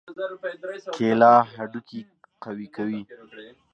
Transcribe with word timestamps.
کېله 0.95 1.33
هډوکي 1.55 1.99
قوي 2.43 2.67
کوي. 2.75 3.01